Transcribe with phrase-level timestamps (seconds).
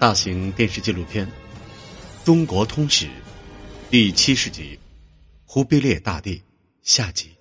[0.00, 1.26] 大型电视纪录片
[2.24, 3.04] 《中国通史》
[3.90, 4.74] 第七十集
[5.44, 6.36] 《忽必烈大帝》
[6.80, 7.36] 下集。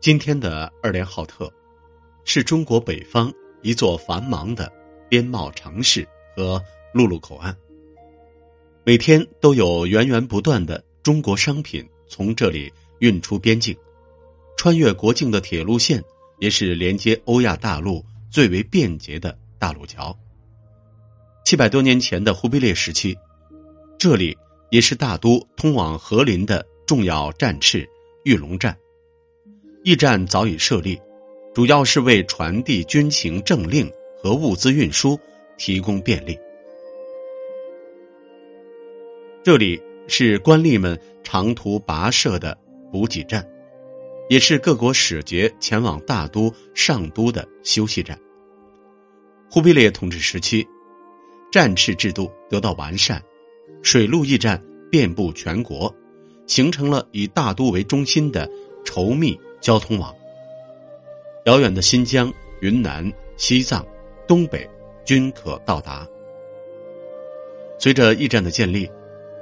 [0.00, 1.48] 今天的二连浩特
[2.24, 4.72] 是中国北方一座繁忙的
[5.08, 6.04] 边贸城市
[6.34, 6.60] 和
[6.92, 7.56] 陆路口岸，
[8.82, 13.78] 每天都有源源不断的中国商品从这里运出边境。
[14.62, 16.04] 穿越国境的铁路线，
[16.38, 20.16] 也是连接欧亚大陆最为便捷的大陆桥。
[21.44, 23.18] 七百多年前的忽必烈时期，
[23.98, 24.38] 这里
[24.70, 27.88] 也是大都通往和林的重要战翅
[28.22, 28.78] 玉龙站。
[29.82, 31.00] 驿站早已设立，
[31.52, 33.90] 主要是为传递军情政令
[34.22, 35.18] 和物资运输
[35.58, 36.38] 提供便利。
[39.42, 42.56] 这里是官吏们长途跋涉的
[42.92, 43.44] 补给站。
[44.32, 48.18] 也是各国使节前往大都、上都的休息站。
[49.50, 50.66] 忽必烈统治时期，
[51.52, 53.22] 战赤制度得到完善，
[53.82, 55.94] 水陆驿站遍布全国，
[56.46, 58.50] 形成了以大都为中心的
[58.86, 60.14] 稠密交通网。
[61.44, 63.86] 遥远的新疆、云南、西藏、
[64.26, 64.66] 东北
[65.04, 66.08] 均可到达。
[67.78, 68.90] 随着驿站的建立，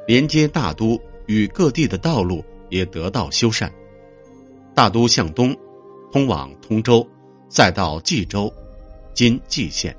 [0.05, 3.71] 连接大都与各地的道路也得到修缮。
[4.81, 5.55] 大都向东，
[6.11, 7.07] 通往通州，
[7.51, 8.51] 再到冀州
[9.13, 9.95] （今蓟县），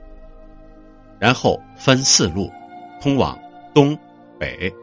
[1.21, 2.49] 然后分四路，
[2.99, 3.37] 通往
[3.75, 3.95] 东
[4.39, 4.73] 北。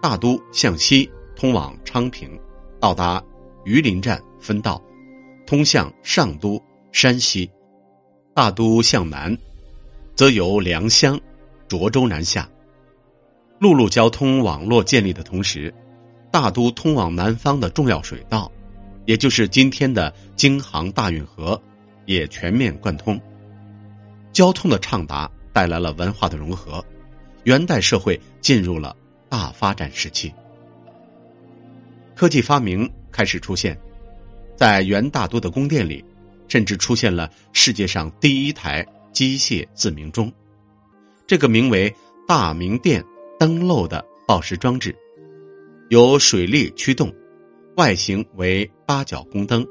[0.00, 2.40] 大都向西，通往昌平，
[2.80, 3.22] 到达
[3.66, 4.82] 榆林站分道，
[5.46, 6.58] 通向上都
[6.90, 7.50] （山西）。
[8.32, 9.36] 大都向南，
[10.14, 11.20] 则由良乡
[11.68, 12.48] 涿州南下。
[13.58, 15.74] 陆路交通网络建立的同时，
[16.32, 18.50] 大都通往南方的重要水道。
[19.06, 21.60] 也就是今天的京杭大运河，
[22.06, 23.20] 也全面贯通。
[24.32, 26.84] 交通的畅达带来了文化的融合，
[27.44, 28.96] 元代社会进入了
[29.28, 30.32] 大发展时期。
[32.14, 33.78] 科技发明开始出现，
[34.56, 36.04] 在元大都的宫殿里，
[36.48, 40.32] 甚至出现了世界上第一台机械自鸣钟，
[41.26, 41.94] 这个名为
[42.26, 43.04] “大明殿
[43.38, 44.96] 灯漏”的报时装置，
[45.90, 47.14] 由水力驱动。
[47.76, 49.66] 外形为八角宫灯，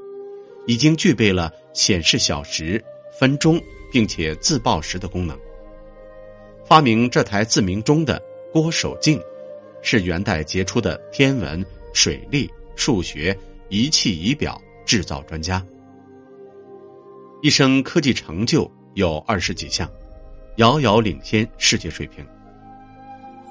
[0.66, 2.82] 已经具备了显示小时、
[3.18, 3.60] 分钟，
[3.92, 5.38] 并且自报时的功能。
[6.64, 8.20] 发明这台自鸣钟的
[8.52, 9.20] 郭守敬，
[9.82, 13.36] 是元代杰出的天文、水利、数学、
[13.68, 15.64] 仪器仪表制造专家，
[17.42, 19.90] 一生科技成就有二十几项，
[20.56, 22.26] 遥遥领先世界水平。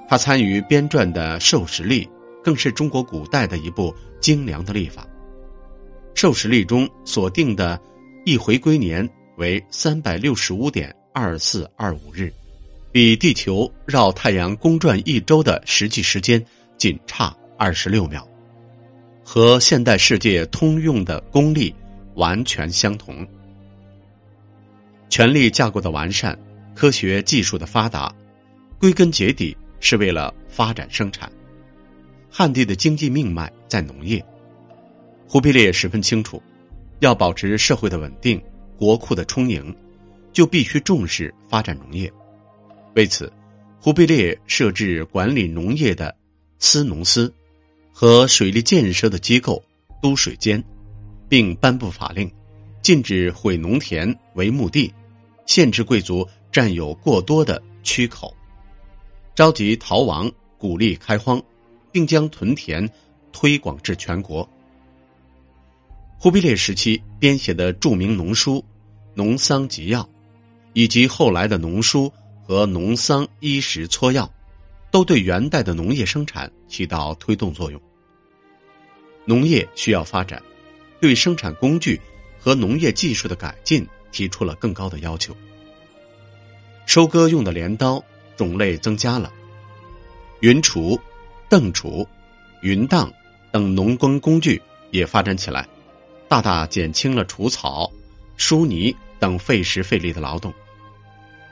[0.09, 2.05] 他参与编撰的《授时历》。
[2.43, 5.03] 更是中国古代的一部精良的历法，
[6.15, 7.79] 《授时历》中所定的
[8.25, 9.07] 一回归年
[9.37, 12.31] 为三百六十五点二四二五日，
[12.91, 16.43] 比地球绕太阳公转一周的实际时间
[16.77, 18.27] 仅差二十六秒，
[19.23, 21.73] 和现代世界通用的公历
[22.15, 23.27] 完全相同。
[25.09, 26.37] 权力架构的完善，
[26.73, 28.13] 科学技术的发达，
[28.79, 31.31] 归根结底是为了发展生产。
[32.29, 34.23] 汉地的经济命脉在农业，
[35.33, 36.39] 忽必烈十分清楚，
[36.99, 38.39] 要保持社会的稳定、
[38.77, 39.75] 国库的充盈，
[40.31, 42.13] 就必须重视发展农业。
[42.93, 43.33] 为此，
[43.81, 46.15] 忽必烈设置管理农业的
[46.59, 47.33] 司农司
[47.91, 49.63] 和水利建设的机构
[50.03, 50.63] 都水监，
[51.27, 52.31] 并颁布法令，
[52.83, 54.93] 禁止毁农田为墓地，
[55.47, 58.31] 限制贵族占有过多的区口，
[59.33, 61.41] 召集逃亡，鼓励开荒。
[61.91, 62.87] 并将屯田
[63.31, 64.47] 推广至全国。
[66.23, 68.59] 忽必烈时期编写的著名农书
[69.13, 70.03] 《农桑集要》，
[70.71, 72.13] 以及后来的农书
[72.45, 74.31] 和农桑衣食撮要，
[74.89, 77.81] 都对元代的农业生产起到推动作用。
[79.25, 80.41] 农业需要发展，
[81.01, 81.99] 对生产工具
[82.39, 85.35] 和农业技术的改进提出了更高的要求。
[86.85, 88.01] 收割用的镰刀
[88.37, 89.29] 种类增加了，
[90.39, 90.97] 云锄。
[91.49, 92.07] 邓锄、
[92.61, 93.11] 云荡
[93.51, 95.67] 等农耕工具也发展起来，
[96.33, 97.91] 大大减轻了除草、
[98.37, 100.51] 疏泥等费时费力的劳动。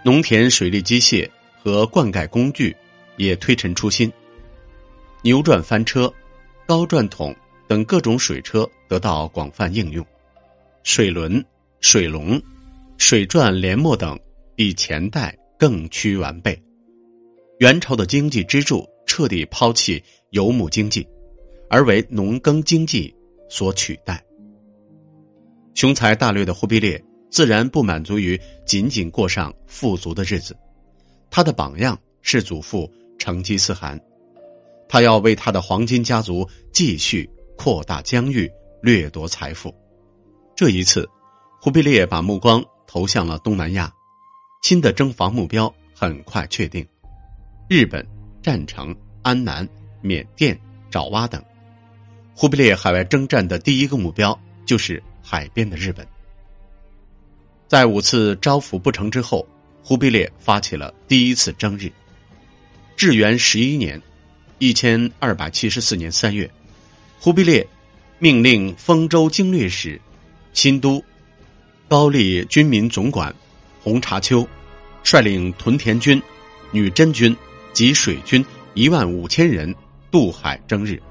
[0.04, 1.30] 农田水利机械
[1.62, 2.76] 和灌溉工具
[3.16, 4.12] 也推陈出新，
[5.22, 6.12] 牛转翻车、
[6.66, 7.36] 高转筒
[7.68, 10.04] 等各种水车得到广泛应用，
[10.82, 11.46] 水轮、
[11.80, 12.42] 水龙、
[12.98, 14.20] 水转连磨等
[14.56, 16.60] 比前代更趋完备。
[17.60, 18.90] 元朝的经济支柱。
[19.08, 21.06] 彻底抛弃游牧经济，
[21.70, 23.14] 而为农耕经济
[23.50, 24.24] 所取代。
[25.74, 30.56] 雄才大略的忽必烈自然不满足于仅仅过上富足的日子，
[31.30, 34.00] 他的榜样是祖父成吉思汗，
[34.90, 38.52] 他要为他的黄金家族继续扩大疆域、
[38.82, 39.74] 掠夺财富。
[40.56, 41.10] 这一次，
[41.62, 43.94] 忽必烈把目光投向了东南亚，
[44.62, 46.86] 新的征伐目标很快确定：
[47.70, 48.06] 日本、
[48.44, 49.68] 占城、安南、
[50.02, 50.60] 缅甸、
[50.90, 51.42] 爪哇等。
[52.36, 56.06] 忽必烈海外征战的第一个目标就是海边的日本。
[57.68, 59.48] 在五次招抚不成之后，
[59.84, 61.92] 忽必烈发起了第一次征日。
[62.98, 64.02] 至元十一年
[64.60, 66.50] （一千二百七十四年三月），
[67.20, 67.66] 忽必烈
[68.20, 70.00] 命令丰州经略使。
[70.54, 71.02] 新都
[71.88, 73.34] 高丽军民总管
[73.82, 74.46] 洪察秋
[75.02, 76.22] 率领屯田军、
[76.72, 77.36] 女真军
[77.72, 79.74] 及水军一万五千人
[80.12, 81.02] 渡海征日。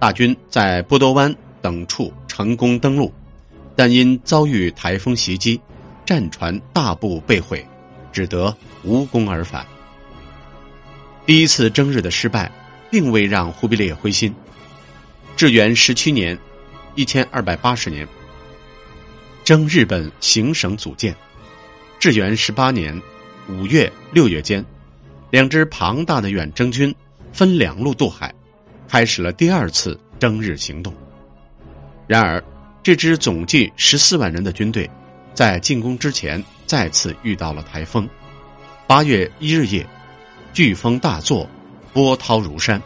[0.00, 3.14] 大军在波多湾等处成功登陆，
[3.76, 5.60] 但因遭遇台风袭击，
[6.04, 7.64] 战船大部被毁，
[8.10, 9.64] 只得无功而返。
[11.26, 12.50] 第一次征日的失败，
[12.90, 14.34] 并未让忽必烈灰心。
[15.36, 16.38] 至元十七年
[16.96, 18.08] （一千二百八十年）。
[19.44, 21.14] 征日本行省组建，
[22.00, 23.00] 至元十八年
[23.48, 24.64] 五月六月间，
[25.30, 26.92] 两支庞大的远征军
[27.32, 28.34] 分两路渡海，
[28.88, 30.94] 开始了第二次征日行动。
[32.06, 32.42] 然而，
[32.86, 34.88] 这支总计十四万人的军队，
[35.34, 38.08] 在进攻之前再次遇到了台风。
[38.86, 39.84] 八月一日夜，
[40.54, 41.50] 飓风大作，
[41.92, 42.80] 波涛如山，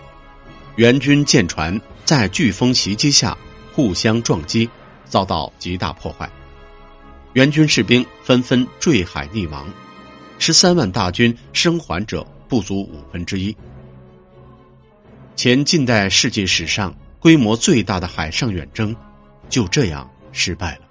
[0.77, 3.37] 援军舰船在飓风袭击下
[3.75, 4.71] 互相撞击，
[5.05, 6.31] 遭到极大破坏。
[7.35, 9.69] 援军士兵纷纷坠海溺亡，
[10.39, 13.55] 十三万大军生还者不足五分之一。
[15.37, 18.97] 前近代世界史上规模最大的海上远征，
[19.51, 20.83] 就这样失败了。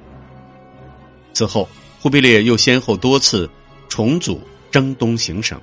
[1.34, 1.68] 此后，
[2.00, 3.50] 忽必烈又先后多次
[3.88, 4.40] 重组
[4.70, 5.60] 征东行省，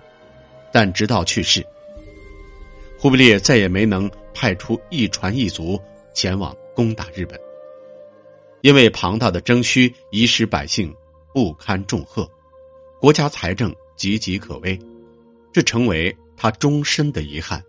[0.72, 1.64] 但直到去世，
[2.98, 5.81] 忽必烈再也没能派出一船一卒
[6.14, 7.38] 前往攻打日本。
[8.62, 10.93] 因为庞大的征需已使百姓
[11.32, 12.28] 不堪重荷，
[12.98, 14.76] 国家财政岌岌可危，
[15.52, 17.62] 这成为他终身的遗憾。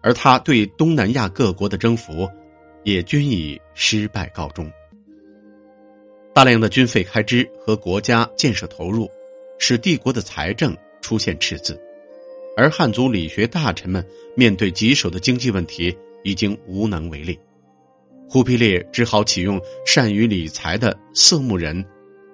[0.00, 2.26] 而他对东南亚各国的征服，
[2.84, 4.70] 也均以失败告终。
[6.32, 9.10] 大量的军费开支和国家建设投入，
[9.58, 11.78] 使帝国的财政出现赤字，
[12.56, 14.06] 而汉族理学大臣们
[14.36, 17.38] 面对棘手的经济问题，已经无能为力。
[18.28, 21.84] 忽必烈只好启用善于理财的色目人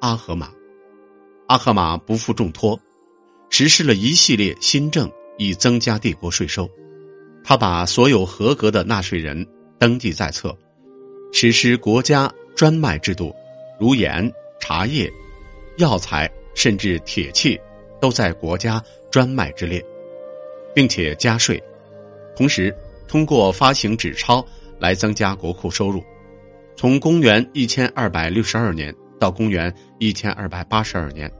[0.01, 0.53] 阿合马。
[1.47, 2.79] 阿合马不负重托，
[3.49, 6.69] 实施了一系列新政，以增加帝国税收。
[7.43, 9.47] 他把所有合格的纳税人
[9.79, 10.57] 登记在册，
[11.33, 13.35] 实施国家专卖制度，
[13.79, 15.11] 如盐、茶叶、
[15.79, 17.61] 药材，甚至铁器，
[18.01, 19.85] 都在国家专卖之列，
[20.75, 21.63] 并且加税。
[22.37, 22.75] 同时，
[23.07, 24.47] 通过发行纸钞。
[24.79, 26.05] 来增加国库收入。
[26.77, 31.33] 从公元一千二百六十二年到公元一千二百八十二年，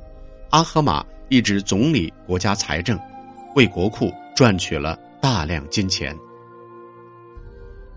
[0.49, 2.99] 阿合马一直总理国家财政，
[3.55, 6.17] 为国库赚取了大量金钱。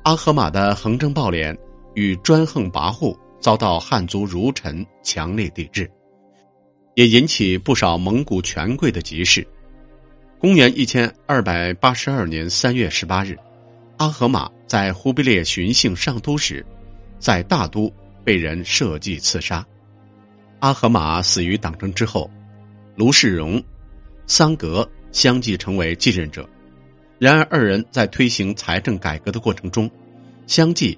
[0.03, 1.56] 阿合马的横征暴敛
[1.94, 5.89] 与专横跋扈遭到汉族儒臣强烈抵制，
[6.95, 9.45] 也引起不少蒙古权贵的敌视。
[10.39, 13.37] 公元一千二百八十二年三月十八日。
[13.97, 16.65] 阿合马在忽必烈巡幸上都时，
[17.19, 19.65] 在大都被人设计刺杀。
[20.59, 22.31] 阿合马死于党争之后，
[22.95, 23.61] 卢世荣、
[24.25, 26.49] 桑格相继成为继任者。
[27.19, 29.92] 然而，二人在推行财政改革的过程中，
[30.47, 30.97] 相继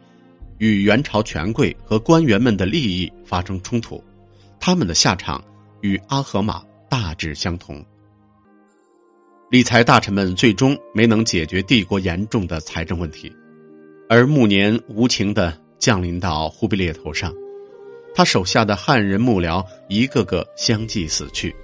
[0.59, 4.03] 与元朝权贵和官员们的利益发生冲突，
[4.59, 5.43] 他们的下场
[5.81, 7.83] 与阿合马大致相同。
[9.49, 13.35] 理财大臣们最终没能解决帝国严重的财政问题，
[14.07, 17.33] 而暮年无情的降临到忽必烈头上，
[18.13, 21.55] 他手下的汉人幕僚一个个相继死去，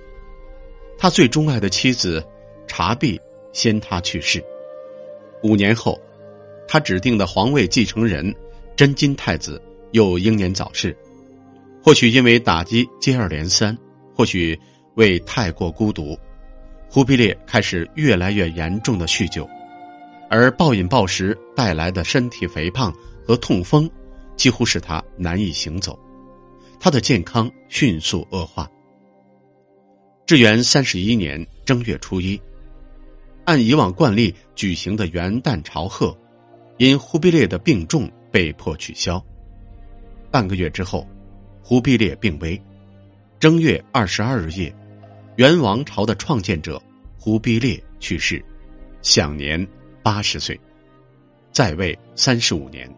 [0.97, 2.25] 他最钟爱的妻子
[2.67, 3.21] 察必
[3.53, 4.43] 先他去世。
[5.43, 5.99] 五年后，
[6.67, 8.33] 他指定的皇位继承人
[8.75, 9.61] 真金太子
[9.91, 10.95] 又英年早逝，
[11.83, 13.77] 或许因为打击接二连三，
[14.15, 14.59] 或许
[14.95, 16.17] 为太过孤独。
[16.89, 19.47] 忽必烈开始越来越严重的酗酒，
[20.29, 22.93] 而暴饮暴食带来的身体肥胖
[23.25, 23.89] 和痛风，
[24.37, 25.99] 几乎使他难以行走，
[26.79, 28.71] 他的健康迅速恶化。
[30.25, 32.41] 至元三十一年正月初一，
[33.47, 36.13] 按以往惯例举行的元旦朝贺，
[36.75, 39.25] 因忽必烈的病重被迫取消。
[40.29, 41.07] 半个月之后，
[41.63, 42.61] 忽必烈病危。
[43.39, 44.75] 正月二十二日夜，
[45.37, 46.81] 元王朝的创建者
[47.17, 48.43] 忽必烈去世，
[49.01, 49.65] 享年
[50.03, 50.59] 八十岁，
[51.53, 52.93] 在位三十五年。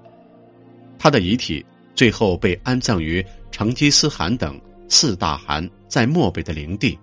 [0.97, 1.63] 他的遗体
[1.93, 6.97] 最后被安葬于成吉思汗等四大汗在漠北的陵地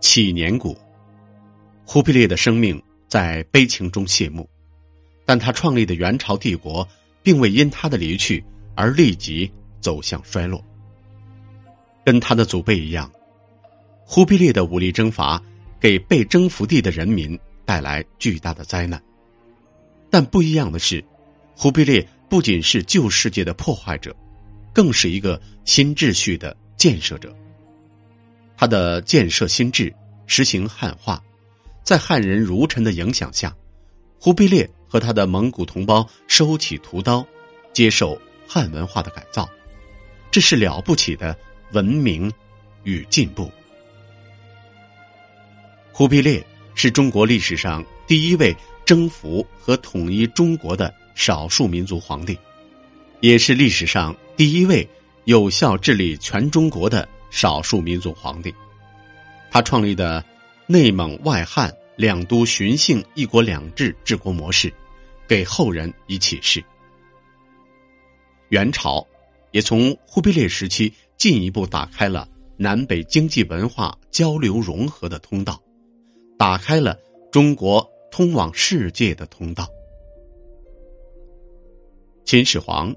[0.00, 0.76] 乞年谷。
[1.92, 4.48] 忽必烈的生命在悲情中谢幕，
[5.24, 6.86] 但他创立的元朝帝国
[7.20, 8.44] 并未因他的离去
[8.76, 10.64] 而立即走向衰落。
[12.04, 13.10] 跟他的祖辈一样，
[14.04, 15.42] 忽必烈的武力征伐
[15.80, 19.02] 给被征服地的人民带来巨大的灾难。
[20.10, 21.04] 但不一样的是，
[21.56, 24.14] 忽必烈不仅是旧世界的破坏者，
[24.72, 27.36] 更是一个新秩序的建设者。
[28.56, 29.92] 他的建设新制，
[30.28, 31.20] 实行汉化。
[31.82, 33.56] 在汉人儒臣的影响下，
[34.18, 37.26] 忽必烈和他的蒙古同胞收起屠刀，
[37.72, 39.48] 接受汉文化的改造，
[40.30, 41.36] 这是了不起的
[41.72, 42.32] 文明
[42.84, 43.50] 与进步。
[45.92, 52.38] 忽必烈是中国历史上第一位征服和统一中国的少数民族皇帝，
[53.20, 54.88] 也是历史上第一位
[55.24, 58.54] 有效治理全中国的少数民族皇帝。
[59.50, 60.24] 他创立的。
[60.70, 64.72] 内蒙外汉两都巡幸一国两制治国模式，
[65.26, 66.64] 给后人以启示。
[68.50, 69.04] 元朝
[69.50, 75.60] 也从忽必烈时期进一步打开了南北经济文化交流融合的通道，
[76.38, 76.96] 打开了
[77.32, 79.68] 中国通往世界的通道。
[82.24, 82.94] 秦始皇、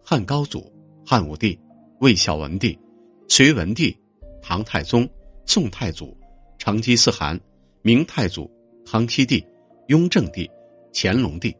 [0.00, 0.72] 汉高祖、
[1.04, 1.58] 汉武帝、
[1.98, 2.78] 魏孝文帝、
[3.26, 3.98] 隋文帝、
[4.40, 5.08] 唐太宗、
[5.44, 6.16] 宋太祖。
[6.58, 7.38] 成吉思汗、
[7.82, 8.50] 明太祖、
[8.84, 9.44] 康熙帝、
[9.88, 10.50] 雍正帝、
[10.92, 11.56] 乾隆帝，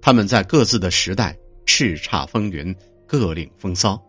[0.00, 2.74] 他们在各自的时代叱咤风云，
[3.06, 4.00] 各领风骚，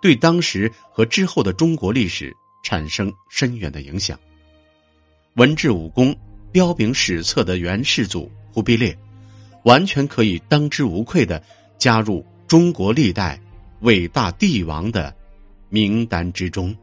[0.00, 4.18] 对当时和之后的中国历史产生深远的影响。
[5.34, 6.16] 文治武功
[6.52, 8.96] 彪炳史册的元世祖忽必烈，
[9.64, 11.42] 完全可以当之无愧的
[11.78, 13.40] 加入中国历代
[13.80, 15.14] 伟大帝王的
[15.68, 16.76] 名单之中。